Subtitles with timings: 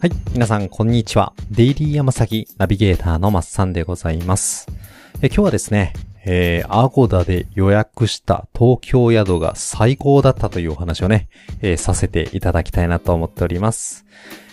[0.00, 0.12] はい。
[0.32, 1.34] 皆さん、こんにちは。
[1.50, 4.66] デイリーヤマサギナビゲーターのマッサンでございます。
[5.20, 5.92] え今日はですね、
[6.24, 11.28] えー、 Agoda で予約した東京宿が最高だったというお話をね、
[11.60, 14.06] えーさせていただきたいなと思っております。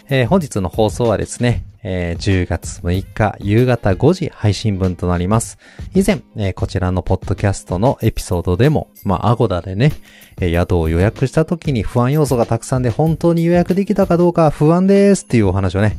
[0.10, 5.58] えー本日の放送はですね、えー10月6日夕方5時配信分となります。
[5.96, 9.94] 以前、えーこちらのポッドキャストのエピソードでも、まあ、 Agoda でね、
[10.42, 15.98] えー宿を予約した時に不安要素がたくさんで本当に予約できたかどうか不安ですっていうお話をね、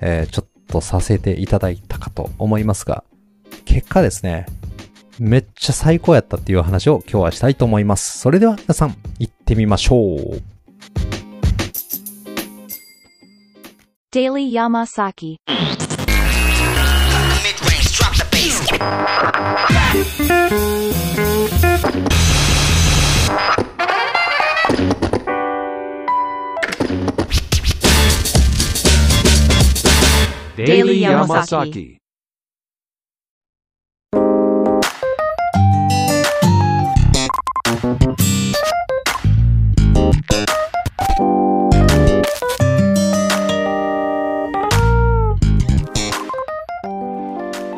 [0.00, 3.04] えーちょっとさせていただいたかと思いますが、
[3.64, 4.46] 結果ですね、
[5.20, 8.18] めっちゃ最高やったっていう話を今日はしたいと思います。
[8.18, 10.57] それでは皆さん、行ってみましょう。
[14.10, 15.36] Daily Yamasaki.
[17.46, 18.70] Mid-range, drop the bass.
[30.56, 31.98] Daily Yamasaki.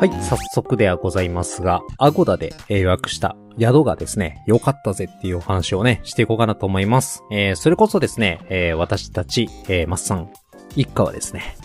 [0.01, 7.21] はい、早速ではございますが、アゴダで予約した宿がですね、良かったぜっていうお話をね、していこうかなと思います。
[7.31, 10.31] えー、それこそですね、えー私たち、えー、マッサン
[10.75, 11.55] 一家はですね、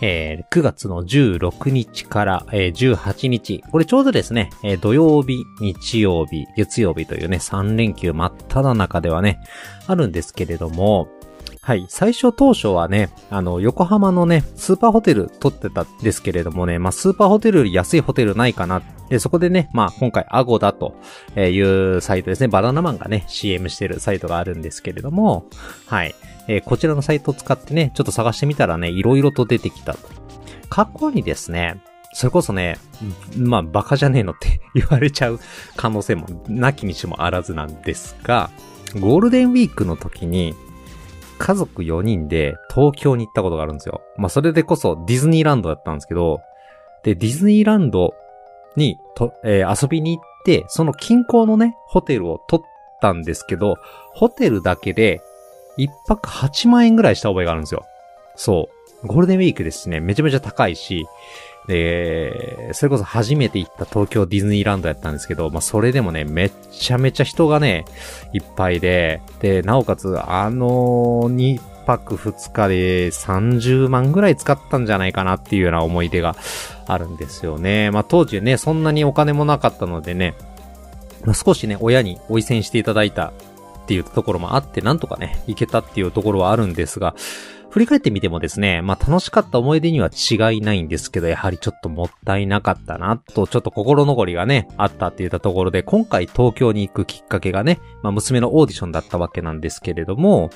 [0.00, 9.40] えー9月の16日から、えー18日、これちょうどですね、えー土曜日、日曜日、月曜日というね、3連休真っ只中ではね、
[9.88, 11.08] あるんですけれども、
[11.64, 11.86] はい。
[11.88, 18.82] 最初当初はね、あの、横浜のね、スーパーホテル取ってたんですけれどもね、まあ、スーパーホテルより安いホテルないかな。
[19.08, 20.96] で、そこでね、まあ、今回、アゴだと
[21.36, 22.48] いうサイトですね。
[22.48, 25.46] バナナマンがね、CM してるサイトがあるんですけれども、
[25.86, 26.16] はい。
[26.48, 30.08] えーこちらのサイトを使ってね、ちょっと探してみたらね、いろいろと出てきたと。
[30.68, 31.80] 過去にですね、
[32.12, 32.76] それこそね、
[33.36, 35.38] まあ、バカじゃねえのって 言われちゃう
[35.76, 38.50] 可能性もなきにしもあらずなんですが、
[38.98, 40.56] ゴールデンウィークの時に、
[41.42, 44.00] 家族4人で東京に行ったことがあるんですよ。
[44.16, 46.40] まあ、それでこそディズニーランドだったんですけど、
[47.02, 48.14] で、ディズニーランド
[48.76, 52.66] にと、えー遊びに行って、その近郊のね、ホテルを取っ
[53.00, 53.74] たんですけど、
[54.12, 55.20] ホテルだけで
[55.78, 57.84] 1泊8万円ぐらいした覚えがあるんですよ。
[58.36, 58.81] そう。
[59.04, 61.06] ゴールデンウィークですね、めちゃめちゃ高いし、
[61.66, 67.84] で、それこそ初めて行った東京ディズニーランドやったんですけど、まあ、それでもね、めちゃめちゃ人がね、
[68.32, 76.36] いっぱいで、で、なおかつ、あの2泊2日で30万ぐらい使ったんじゃないかなっていうような思い出が
[76.86, 77.90] あるんですよね。
[77.90, 80.34] まあ、当時ね、そんなにお金もなかったのでね、
[81.24, 83.32] まあ、少しね、親に追い銭していただいたっ
[83.86, 87.14] ていうところもあって、なんとかね、行けたっていうところはあるんですが、
[87.72, 100.50] 振り返ってみてもですね、まあ楽しかった思い出には違いないんですけど、やはりちょっともったいなかったな、と、ちょっと心残りがね、あったって言ったところで、今回東京に行くきっかけがね、まあ娘のオーディションだったわけなんですけれども、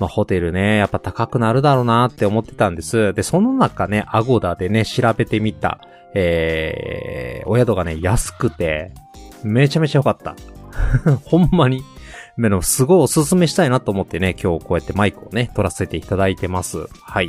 [0.00, 3.12] まあホテルね、やっぱ高くなるだろうなって思ってたんです。
[3.12, 5.82] で、その中ね、 Agoda でね、調べてみた、
[6.14, 8.94] えー、お宿がね、安くて、
[9.42, 10.34] めちゃめちゃ良かった。
[11.28, 11.82] ほんまに。
[12.38, 16.86] でも、すごいおすすめしたいなと思ってね、今日こうやってマイクをね、取らせていただいてます。
[17.00, 17.28] はい。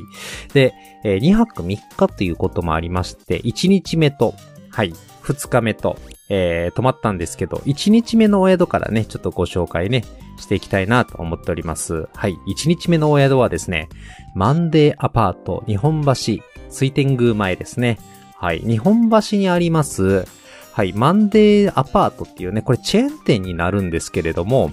[0.53, 0.73] で、
[1.03, 4.33] えー2泊3日ということもありまして、1日目と、
[4.71, 5.97] はい、2日目と、
[6.29, 10.03] えー泊まったんですけど、1日目のお宿からね、ちょっとご紹介ね、
[10.39, 12.07] していきたいなと思っております。
[12.15, 12.35] はい。
[12.47, 13.89] 1日目のお宿はですね、
[14.33, 17.99] マンデーアパート日本橋水天宮前ですね。
[18.37, 18.59] はい。
[18.59, 20.25] 日本橋にあります、
[20.75, 20.91] はい。
[20.91, 24.71] マンデーアパートっていうね、これチェーン店になるんですけれども、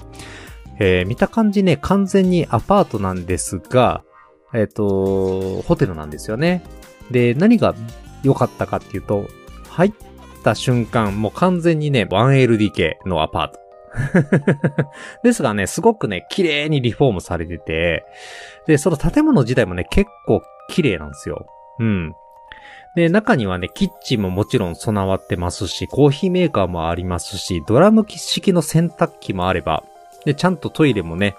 [0.81, 4.03] えー見た感じね、完全にアパートなんですが、
[4.53, 6.65] えっ、と、ホテルなんですよね。
[7.13, 7.77] で、何が
[8.25, 9.29] 良かったかっていうと、
[9.69, 9.93] 入っ
[10.43, 13.63] た瞬間、もう完全にね、1LDK のアパート。
[15.23, 18.05] ですがね、すごくね、綺麗にリフォームされてて、
[18.67, 21.47] で、その建物自体もね、結構綺麗なんですよ。
[21.79, 22.13] うん。
[22.95, 29.83] で、中にはね、キッチンももちろん備わってますし、コーヒーメーカーもありますし、ドラム式の洗濯機もあれば、
[30.25, 31.35] で、ちゃんとトイレもね、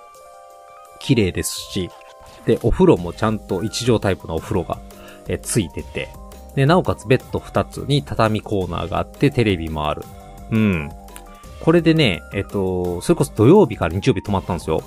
[1.00, 1.92] 綺麗ですし、
[2.46, 4.80] で、お風呂もちゃんと一畳タイプのお風呂が、
[5.28, 6.10] えついてて、
[6.56, 10.04] で、なおかつベッド2つに畳コーナーがあって、テレビもある。
[10.52, 10.92] うん。
[11.62, 14.82] これでね、えっと、それこそ土曜日から日曜日泊まったんですよ。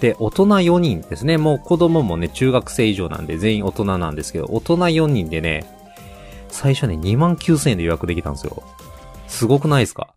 [0.00, 1.38] で、大人4人ですね。
[1.38, 5.77] もう子供もね、中学生以上なんで全員大人なんですけど、大人4人でね、
[6.50, 8.62] 最初ね、2万9000円で予約できたんですよ。
[9.26, 10.14] すごくないですか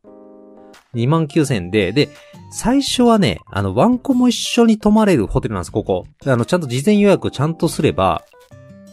[0.95, 2.09] ?2 万9000円で、で、
[2.51, 6.05] 最初はね、あの、ワンコも一緒に泊まれるホテルなんです、ここ。
[6.25, 8.23] あの、ちゃんと事前予約ちゃんとすれば、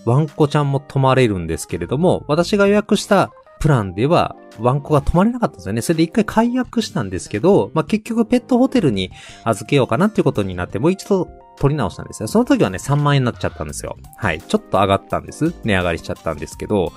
[0.04, 3.30] ワンコちゃんも泊まれるんですけれども、私が予約した
[3.60, 5.82] プランでは、ワンコが泊まれなかったんですよね。
[5.82, 9.10] それで一回解約したんですけど、まあ、結局ペットホテルに
[9.44, 12.28] 預けようかなっていうことになって、もう一度取り直したんですよ。
[12.28, 13.96] その時はね、3万円になっちゃったんですよ。
[14.16, 14.40] はい。
[14.40, 15.54] ちょっと上がったんです。
[15.64, 16.92] 値上がりしちゃったんですけど、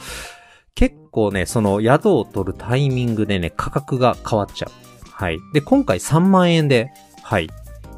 [0.75, 4.71] 結構ね、その宿を取るタイミングでね、価格が変わっちゃう。
[5.11, 5.39] はい。
[5.53, 6.91] で、今回3万円で、
[7.23, 7.49] はい、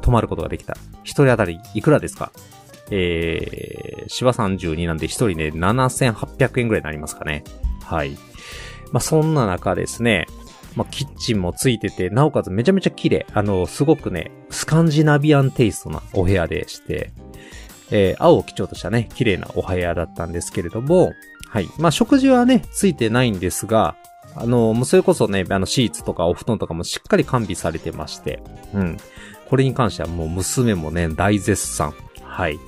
[0.02, 0.76] 泊まることができた。
[1.02, 2.32] 一人当たりいくらですか？
[2.90, 7.44] えー、芝32なんで一人ね、7800円ぐらいになりますかね。
[7.82, 8.12] はい。
[8.92, 10.26] まあ、そんな中ですね、
[10.76, 13.26] まあ、キッチンもついてて、なおかつめちゃめちゃ綺麗。
[13.32, 17.12] あの、すごくね、スカンジナビアンテイストなお部屋でして、
[17.90, 21.12] えー、青を基調としたね、綺麗なお部屋だったんですけれども、
[21.48, 21.68] はい。
[21.78, 23.94] まあ、食事はね、ついてないんですが、
[24.34, 28.42] あの、もうそれこそね、あの、シーツとかお布団とかもしっかり完備されてまして、
[28.74, 28.96] うん。
[29.48, 31.94] これに関してはもう娘もね、大絶賛。
[32.22, 32.58] はい。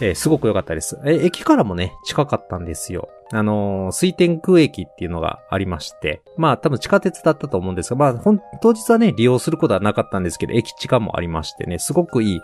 [0.00, 0.98] えーすごく良かったです。
[1.04, 3.08] え駅からもね、近かったんですよ。
[3.34, 12.40] あの水天空駅っていうのがありまして、まあ多分地下鉄だったと思うんですが、まあほん、当日はね、利用することはなかったんですけど、駅地下もありましてね、すごくいい、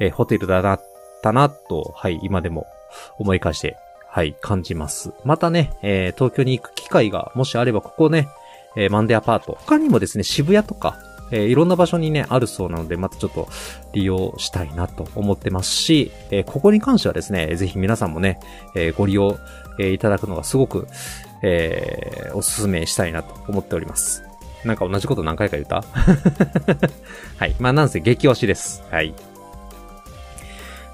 [0.00, 0.82] えーホテルだなっ
[1.22, 2.66] たなと、はい、今でも
[3.18, 3.76] 思い返して、
[4.08, 5.12] はい、感じます。
[5.24, 8.28] またね、えー東京に行く機会がもしあれば、ここね、
[8.76, 9.56] えーマンデーアパート。
[9.60, 10.98] 他にもですね、渋谷とか、
[11.32, 13.48] えーいろんな場所にね、あるそうなので、またちょっと
[13.92, 18.38] 利用したいなと思ってますし、えーここに関してはですね、ぜひ皆さんもね、
[18.76, 19.38] えーご利用、
[19.80, 20.86] えいただくのがすごく、
[21.42, 24.22] えーおすすめしたいなと思っております。
[24.64, 25.82] なんか同じこと何回か言った？
[27.36, 27.56] はい。
[27.58, 28.84] まあ、なんせ激推しです。
[28.92, 29.12] はい。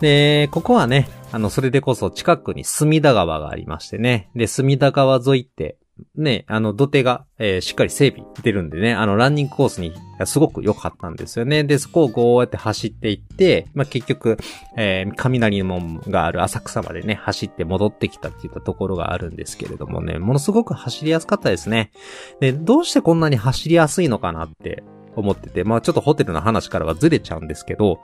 [0.00, 4.30] で、ここはね、あの、それでこそ近くに隅田川がありましてね。
[4.34, 5.76] で、隅田川沿いって、
[6.16, 9.92] ね、あの、土手が、えーしっかり整備出るんでね、あの、ランニングコースに、
[10.24, 11.64] すごく良かったんですよね。
[11.64, 14.36] で、そこをこうやって走っていって、まあ、結局、
[14.76, 21.92] えー雷門がある浅草までね、走って戻ってきたっていったところがあるんですけれどもね、ものすごく走りやすかったですね。
[22.40, 24.82] で、どうしてこんなに走りやすいのかなって
[25.16, 28.00] 思ってて、まあ、ちょっとホテルの話からはずれちゃうんですけど、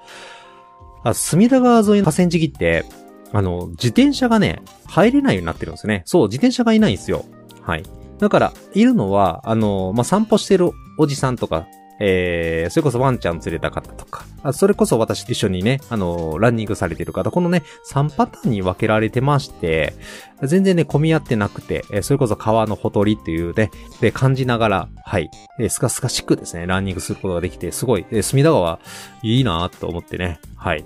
[1.04, 2.84] あ、隅田川沿いの河川敷って、
[3.32, 6.02] あの、自転車がね、入れないようになってるんですね。
[6.06, 7.24] そう、自転車がいないんですよ。
[7.64, 7.84] はい。
[8.18, 11.66] だから、いるのは、あの、まあ、散歩してるおじさんとか、
[12.00, 19.94] えー、それこそワンちゃん連れた方とか、あそれこそ私と一緒にね、あの、ランニングされてる方、このね、3パターンに分けられてまして、
[20.42, 23.70] 全然ね、混み合ってなくて、えーそれこそ川のほとりっていうね、
[24.00, 28.80] で、感じながら、はい、えースカスカしくですね、ランニングすることができて、すごい、えー隅田川、
[29.22, 30.84] いいなと思ってね、はい。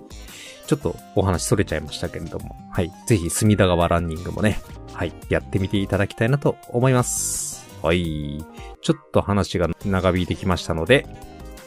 [0.67, 2.93] ちょっとお話それちゃいましたけれども、はい。
[3.07, 4.61] ぜひ隅田川ランニングもね、
[4.99, 5.13] はい。
[5.29, 7.65] やってみていただきたいなと思います。
[7.83, 8.45] はい。
[8.83, 11.07] ちょっと話が長引いてきましたので、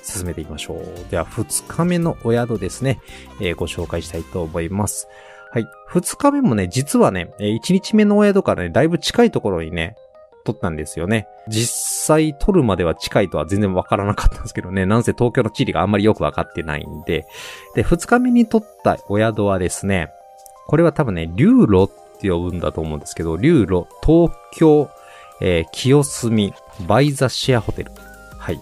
[0.04, 1.10] 進めていきましょう。
[1.10, 3.00] では、二日目のお宿ですね、
[3.40, 5.08] えーご紹介したいと思います。
[5.50, 5.66] はい。
[5.88, 9.96] 二日目もね、実はね、えー一日目のお宿からね、だいぶ近いところにね、
[10.44, 11.26] 撮ったんですよね。
[11.48, 11.74] 実
[12.06, 17.26] 際撮るまでは近いとは全然わからなかったんですけどね、なんせ東京の地理があんまりよくわかってないんで、
[17.76, 20.10] で、二日目に撮ったお宿はですね、
[20.68, 24.90] これは多分ね、竜路って呼ぶんだと思うんですけど、竜路、東京、
[25.42, 26.54] えー清澄、
[26.88, 27.92] バイザシェアホテル。
[28.38, 28.60] はい。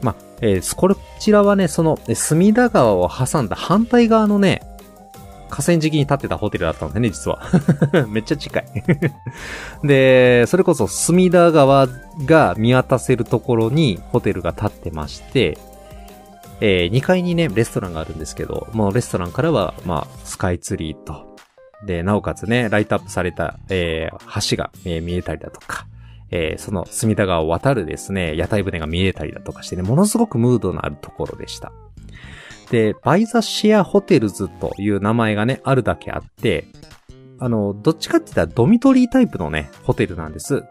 [0.00, 4.62] まあ、えーこちらはね、その、隅田川を挟んだ反対側のね、
[5.48, 7.40] 河川敷に建ってたホテルだったんだよね、実は。
[8.08, 8.64] めっちゃ近い。
[9.86, 11.88] で、それこそ隅田川
[12.24, 15.58] が見渡せるところにホテルが建ってまして、
[16.60, 21.25] え2階にね、レストランがあるんですけど、もうレストランからは、まあ、スカイツリーと、
[21.84, 25.86] で、なおかつね、ライトアップされた、えー橋が、えー見えたりだとか、
[26.30, 31.72] えーその隅田川を渡るですね、屋台船が見えたりだとかしてね、ものすごくムードのあるところでした。
[32.70, 36.66] で、バイザシアホテルズという名前がね、あるだけあって、
[37.38, 40.64] あの、どっちかって言ったらドミトリータイプのね、ホテルなんです。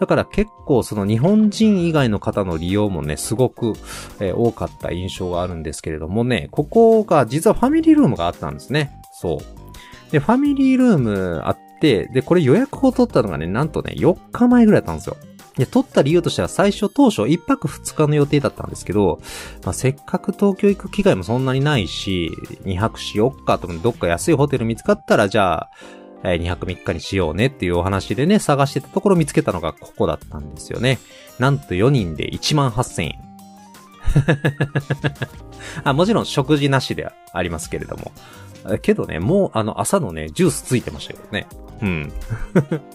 [0.00, 3.74] だから結構その日本人以外の方の利用もね、すごく、
[4.18, 8.92] えー多かった印象があるんですけれどもね、ここが実はファミリールームがあったんですね。
[9.12, 9.38] そう。
[10.10, 15.16] で、ファミリールームあって、で、これ予約を取ったのがね、なんとね、4日前ぐらいだったんですよ。
[15.56, 19.20] で、取った理由としては最初当初1泊2日の予定だったんですけど、
[19.64, 22.30] まあ、せっかく東京行く機会もそんなにないし、
[22.62, 25.70] 2泊しよっかとどっか安いホテル見つかったら、じゃあ、
[26.24, 30.98] えー2泊3日にしようねっていうお話でね、探してたところ見つけたのがここだったんですよね。
[31.38, 33.14] なんと4人で1万8000円。
[35.84, 38.12] あ、もちろん食事なしではありますけれども。
[38.82, 41.46] けどね、もうあの朝のね、ジュースついてましたけどね。
[41.82, 42.12] うん。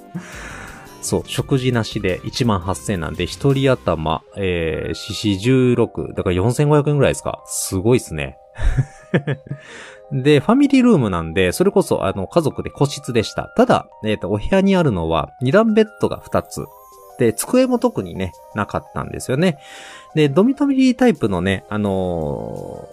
[1.01, 5.31] そう、食事なしで1万8000なんで、一人頭、えー、獅子
[5.75, 7.43] 16、だから4500円ぐらいですか？
[7.45, 8.37] すごいっすね。
[10.11, 13.51] で、ファミリールームなんで、それこそ、あの、家族で個室でした。
[13.57, 16.65] ただ、えっ、と、お部屋にあるのは、二段ベッドが二つ。
[17.17, 19.57] で、机も特にね、なかったんですよね。
[20.13, 22.87] で、ドミトミリータイプのね、あの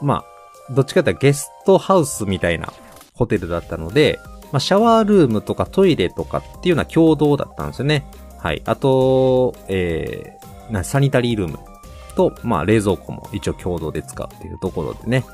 [0.00, 0.24] ーまあ、
[0.70, 2.72] どっちかというとゲストハウスみたいな
[3.14, 4.18] ホテルだったので、
[4.52, 8.06] まあ、シャワールームとかトイレとかっていうのは共同だったんですよね。
[8.38, 8.62] はい。
[8.64, 11.58] あと、えー、なサニタリールーム
[12.16, 15.24] と、まあ、冷蔵庫も一応共同で使うっていうところでね。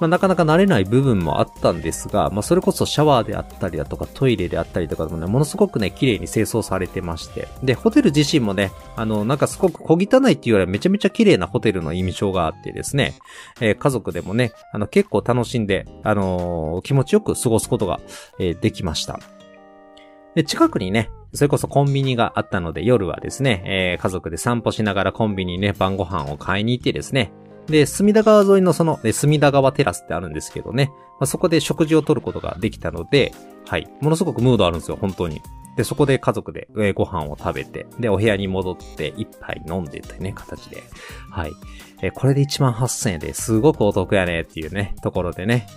[0.00, 7.48] まあ、なかなか慣れない部分もあったんですが、まあ、それこそシャワーであったりだとか、トイレであったりとかでもね、ものすごくね、綺麗に清掃されてまして。
[7.62, 13.14] で、ホテル自身もね、あの、なんかすごく小汚いっていうよりはめちゃめちゃ綺麗なホテルの印象があってですね、
[13.60, 18.00] えー家族でもね、あの、結構楽しんで、あのー気持ちよく過ごすことが、
[18.38, 19.18] えーできました。
[20.34, 27.32] で、近くにね、それこそコンビニがあったので、夜はですね、えー家族で散歩しながらコンビニにね、晩ご飯を買いに行ってですね、
[27.68, 33.32] で、隅田川沿いのその、え隅田川テラスってあるんですけどね、まあ、そこで食事をとることができたので、
[33.66, 35.42] はい、ものすごくムードあるんですよ、本当に。
[35.76, 40.82] で、そこで家族で、えご飯を食べて、で、お部屋に戻って一杯飲んでってね、形で。
[41.30, 41.52] はい。
[42.02, 45.68] えこれで1万8000円ですごくお得やねっていうね、ところでね。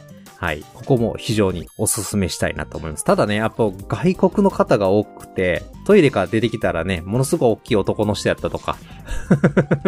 [0.42, 0.66] はい。
[0.74, 3.04] ここも非常におすすめしたいなと思います。
[3.04, 8.76] ただね、やっぱ外国の方が多くて、トイレから出てきたらね、ものすごい大きい男の人やったとか。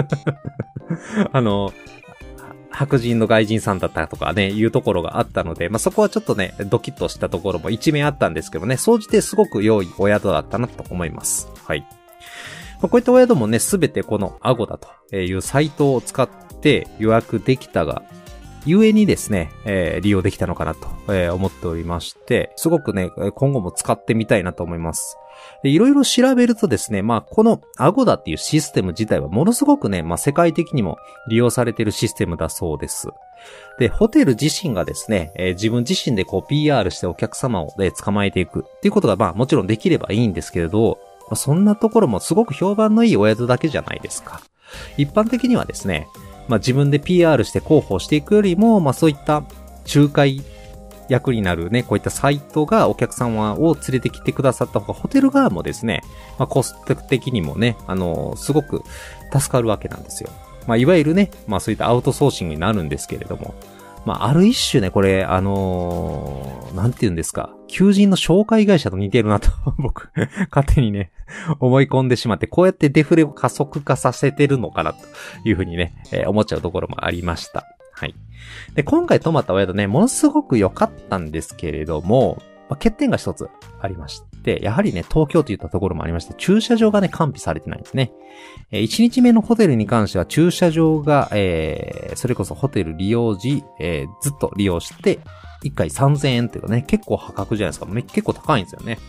[1.33, 1.73] あの、
[2.69, 11.49] 白人の外人さんだったとかね、いうところがあったので、まあ、そこはちょっとね、ドキッとしたところも一面あったんですけどね、総じてすごく良いお宿だったなと思います。
[11.65, 11.79] はい。
[11.79, 11.87] ま
[12.83, 14.77] あ、こういったお宿もね、すべてこの Agoda
[15.09, 16.29] というサイトを使っ
[16.61, 18.03] て予約できたが、
[18.65, 25.17] ゆえにですね、えー利用できたのかなと、えー思っておりまして、すごくね、今後も使ってみたいなと思います。
[25.63, 33.09] で、いろいろ調べるとですね、まあ、この Agoda っていうシステム自体はものすごくね、まあ、世界的にも利用されているシステムだそうです。
[33.79, 44.41] で、ホテル自身がですね、えー自分自身でこう PR してお客様を、ね、捕まえていくっていうことがまあもちろんできればいいんですけれど、まあそんなところもすごく評判のいいお宿だけじゃないですか。
[44.97, 46.07] 一般的にはですね、
[46.47, 49.43] まあ自分で PR して広報していくよりも、まあそういった
[49.93, 50.41] 仲介
[51.09, 56.01] 役になるね、こういったサイトがお客様を連れてきてくださった方が、ホテル側もですね、
[56.37, 58.83] まあコスト的にもね、あのすごく
[59.31, 60.29] 助かるわけなんですよ。
[60.67, 63.53] まあいわゆるね、まあそういったアウトソーシングになるんですけれども、
[64.05, 70.09] まあある一種ね、これ、あのーなんて言うんですか、求人の紹介会社と似てるなと、 僕、
[70.49, 71.11] 勝手にね、
[71.59, 74.99] 思い込んでしまって、こうやってデフレを加速化させてるのかな、と
[75.45, 77.65] いうふうにね、えー思っちゃうところもありました。
[77.93, 78.15] はい。
[78.73, 83.47] で、今回泊まったお宿ね、ものすごく良かったんですけれども、まあ、欠点が一つ
[83.79, 88.11] ありまして、やはりね、東京といったところもありまして、駐車場がね、完備されてないんですね。
[88.71, 95.19] えー、1日目のホテルに関しては駐車場が、えー、それこそホテル利用時、えー、ずっと利用して、
[95.63, 97.85] 1回3000円っていうかね、結構破格じゃないですか。
[97.85, 98.99] め結構高いんですよね。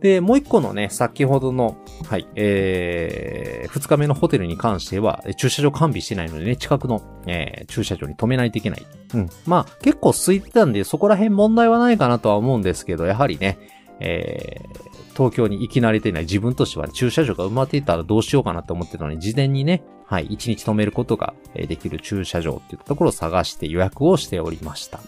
[0.00, 1.76] で、もう一個のね、先ほどの、
[2.08, 8.86] はい、えー、日目のホテルに関しては、駐車場完備してないのでね、近くの、えー、駐車場に止めないといけない。
[9.14, 9.28] うん。
[9.46, 13.58] まあ、結構空いてたんで、そこら辺問題はないかなとは思うんですけど、やはりね、
[14.00, 24.98] えー、東京に行き慣れていない自分としては、駐車場が埋まっていたらどうしようかなと思ってたのに、事前にね、はい、一日止めることができる駐車場っていうところを探して予約をしておりました。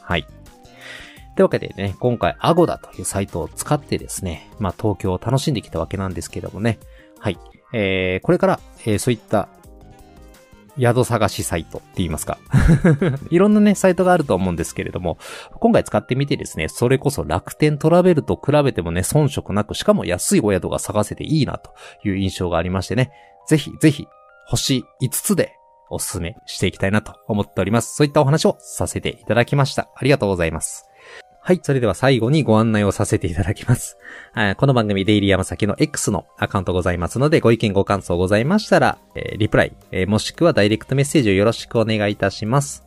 [0.00, 0.26] はい。
[1.34, 6.78] というわけでね、今回、アゴダというサイトを使ってですね、まあ、東京を楽しんできたわけなんですけどもね。
[7.18, 7.38] はい。
[7.72, 9.48] えー、これから、えーそういった、
[10.78, 12.38] 宿探しサイトって言いますか。
[13.30, 15.18] いろんなね、サイトがあると思うんですけれども、
[15.60, 21.72] 今回使ってみてですね、それこそ楽天トラベルと比べてもね、遜色なく、しかも安いお宿が探せていいなと
[22.04, 23.12] いう印象がありましてね、
[23.46, 24.06] ぜひ、ぜひ、
[24.46, 25.54] 星5つで
[25.90, 27.94] おすすめしていきたいなと思っております。
[27.94, 29.90] そういったお話をさせていただきました。
[29.94, 30.88] ありがとうございます。
[31.44, 31.60] はい。
[31.60, 33.98] それでは最後にご案内をさせていただきます。
[34.58, 42.84] この番組デイリー山崎の X のアカウントございますので、ご意見ご感想ございましたら、えーリプライ、えーもしくはダイレクトメッセージをよろしくお願いいたします。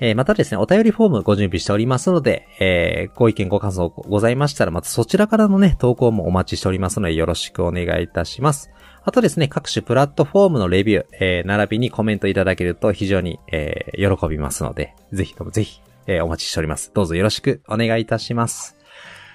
[0.00, 8.70] えーまたですね、お便りフォームご準備しておりますので、えーご意見ご感想ございましたら、またそちらからのね、投稿もお待ちしておりますので、よろしくお願いいたします。
[9.04, 16.90] あとですね、各種プラットフォームのレビュー、えー並びにコメントいただけると非常に、えー喜びますので、ぜひともぜひ、えーお待ちしております。
[16.94, 18.76] どうぞよろしくお願いいたします。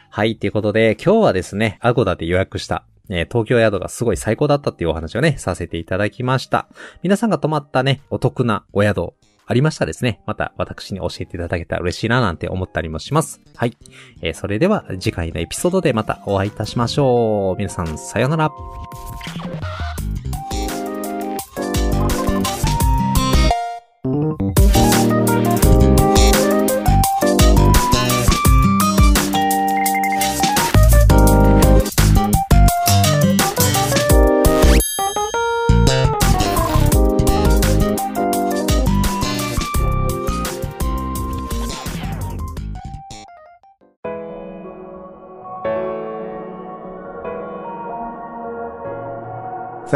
[0.10, 6.67] はい、ということで、今日はですね、アゴダで予約した、え東京宿がすごい最高だったっていうお話をね、させていただきました。
[7.03, 9.13] 皆さんが泊まったね、お得なお宿、
[9.48, 10.22] ありましたらですね。
[10.25, 13.41] また私に教えていただけたら嬉しいななんて思ったりもします。
[13.55, 13.77] はい。
[14.22, 17.57] えーそれでは次回のエピソードでまたお会いいたしましょう。
[17.57, 18.51] 皆さん、さようなら。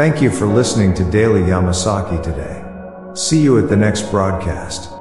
[0.00, 2.64] Thank you for listening to Daily Yamasaki today.
[3.14, 4.99] See you at the next broadcast.